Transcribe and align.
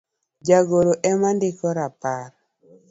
jagoro 0.47 0.91
ema 1.11 1.29
ndiko 1.35 1.65
rapar 1.77 2.29